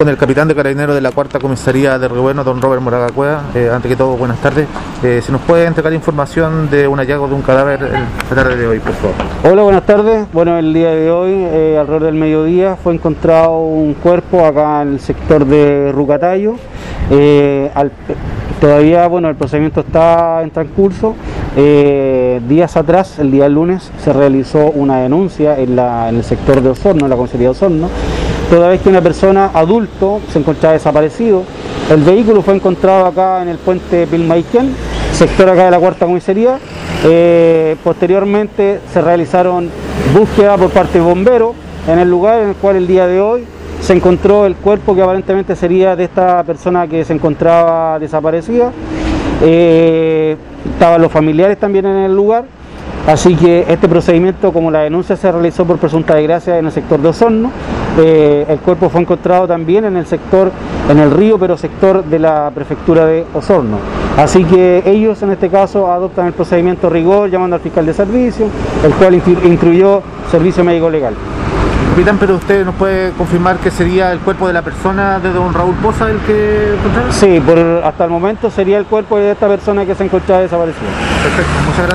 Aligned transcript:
Con 0.00 0.08
el 0.10 0.16
capitán 0.16 0.46
de 0.46 0.54
carabineros 0.54 0.94
de 0.94 1.00
la 1.00 1.10
cuarta 1.10 1.40
comisaría 1.40 1.98
de 1.98 2.06
Río 2.06 2.22
Bueno, 2.22 2.44
don 2.44 2.62
Robert 2.62 2.80
Moraga 2.80 3.08
Cueva. 3.08 3.42
Eh, 3.52 3.68
ante 3.68 3.88
que 3.88 3.96
todo, 3.96 4.16
buenas 4.16 4.38
tardes. 4.40 4.68
Eh, 5.02 5.20
si 5.26 5.32
nos 5.32 5.40
puede 5.40 5.66
entregar 5.66 5.92
información 5.92 6.70
de 6.70 6.86
un 6.86 7.00
hallazgo 7.00 7.26
de 7.26 7.34
un 7.34 7.42
cadáver 7.42 7.80
la 7.82 8.06
tarde 8.32 8.54
de 8.54 8.68
hoy, 8.68 8.78
por 8.78 8.92
favor. 8.92 9.16
Hola, 9.42 9.62
buenas 9.64 9.84
tardes. 9.86 10.28
Bueno, 10.32 10.56
el 10.56 10.72
día 10.72 10.90
de 10.92 11.10
hoy, 11.10 11.32
eh, 11.34 11.76
alrededor 11.80 12.04
del 12.04 12.14
mediodía, 12.14 12.76
fue 12.76 12.94
encontrado 12.94 13.58
un 13.58 13.94
cuerpo 13.94 14.46
acá 14.46 14.82
en 14.82 14.92
el 14.92 15.00
sector 15.00 15.44
de 15.44 15.90
Rucatayo. 15.92 16.54
Eh, 17.10 17.68
todavía, 18.60 19.08
bueno, 19.08 19.28
el 19.28 19.34
procedimiento 19.34 19.80
está 19.80 20.44
en 20.44 20.50
transcurso. 20.52 21.16
Eh, 21.56 22.40
días 22.48 22.76
atrás, 22.76 23.18
el 23.18 23.32
día 23.32 23.48
lunes, 23.48 23.90
se 24.04 24.12
realizó 24.12 24.70
una 24.70 24.98
denuncia 24.98 25.58
en, 25.58 25.74
la- 25.74 26.08
en 26.08 26.14
el 26.18 26.22
sector 26.22 26.60
de 26.60 26.68
Osorno, 26.68 27.06
en 27.06 27.10
la 27.10 27.16
comisaría 27.16 27.48
de 27.48 27.50
Osorno, 27.50 27.88
toda 28.50 28.68
vez 28.68 28.80
que 28.80 28.88
una 28.88 29.02
persona 29.02 29.50
adulto 29.52 30.20
se 30.32 30.38
encontraba 30.38 30.72
desaparecido. 30.72 31.42
El 31.90 32.02
vehículo 32.02 32.42
fue 32.42 32.54
encontrado 32.54 33.06
acá 33.06 33.42
en 33.42 33.48
el 33.48 33.58
puente 33.58 34.06
Pilmaiquén, 34.06 34.74
sector 35.12 35.48
acá 35.48 35.66
de 35.66 35.70
la 35.70 35.78
cuarta 35.78 36.06
comisaría. 36.06 36.58
Eh, 37.04 37.76
posteriormente 37.84 38.80
se 38.92 39.00
realizaron 39.00 39.70
búsquedas 40.18 40.58
por 40.58 40.70
parte 40.70 40.98
de 40.98 41.04
bomberos 41.04 41.54
en 41.86 41.98
el 41.98 42.10
lugar 42.10 42.40
en 42.40 42.48
el 42.48 42.54
cual 42.56 42.76
el 42.76 42.86
día 42.86 43.06
de 43.06 43.20
hoy 43.20 43.44
se 43.80 43.92
encontró 43.92 44.46
el 44.46 44.56
cuerpo 44.56 44.94
que 44.94 45.02
aparentemente 45.02 45.54
sería 45.54 45.94
de 45.94 46.04
esta 46.04 46.42
persona 46.42 46.86
que 46.86 47.04
se 47.04 47.12
encontraba 47.12 47.98
desaparecida. 47.98 48.72
Eh, 49.42 50.36
estaban 50.72 51.00
los 51.00 51.12
familiares 51.12 51.58
también 51.58 51.86
en 51.86 51.96
el 51.98 52.14
lugar. 52.14 52.44
Así 53.06 53.36
que 53.36 53.64
este 53.68 53.88
procedimiento, 53.88 54.52
como 54.52 54.70
la 54.70 54.80
denuncia 54.80 55.16
se 55.16 55.32
realizó 55.32 55.64
por 55.64 55.78
presunta 55.78 56.14
desgracia 56.14 56.58
en 56.58 56.66
el 56.66 56.72
sector 56.72 57.00
de 57.00 57.08
Osorno, 57.08 57.50
eh, 57.98 58.46
el 58.48 58.58
cuerpo 58.60 58.88
fue 58.88 59.00
encontrado 59.02 59.46
también 59.46 59.84
en 59.84 59.96
el 59.96 60.06
sector, 60.06 60.50
en 60.88 60.98
el 60.98 61.10
río, 61.10 61.38
pero 61.38 61.56
sector 61.56 62.04
de 62.04 62.18
la 62.18 62.50
prefectura 62.54 63.04
de 63.06 63.24
Osorno. 63.34 63.78
Así 64.16 64.44
que 64.44 64.82
ellos 64.86 65.22
en 65.22 65.30
este 65.30 65.48
caso 65.48 65.92
adoptan 65.92 66.26
el 66.26 66.32
procedimiento 66.32 66.88
rigor 66.90 67.30
llamando 67.30 67.56
al 67.56 67.62
fiscal 67.62 67.84
de 67.86 67.92
servicio, 67.94 68.46
el 68.84 68.92
cual 68.94 69.14
inclu- 69.14 69.44
incluyó 69.44 70.02
servicio 70.30 70.64
médico 70.64 70.90
legal. 70.90 71.14
Capitán, 71.90 72.16
pero 72.20 72.36
usted 72.36 72.64
nos 72.64 72.74
puede 72.76 73.10
confirmar 73.12 73.56
que 73.56 73.70
sería 73.72 74.12
el 74.12 74.20
cuerpo 74.20 74.46
de 74.46 74.52
la 74.52 74.62
persona 74.62 75.18
de 75.18 75.32
don 75.32 75.52
Raúl 75.52 75.74
Poza 75.76 76.08
el 76.08 76.18
que 76.18 76.74
encontraron. 76.78 77.12
Sí, 77.12 77.40
por, 77.44 77.58
hasta 77.58 78.04
el 78.04 78.10
momento 78.10 78.50
sería 78.50 78.78
el 78.78 78.84
cuerpo 78.84 79.18
de 79.18 79.32
esta 79.32 79.48
persona 79.48 79.84
que 79.84 79.94
se 79.96 80.04
encontraba 80.04 80.42
desaparecida. 80.42 80.86
Perfecto, 81.24 81.52
muchas 81.66 81.76
gracias. 81.76 81.86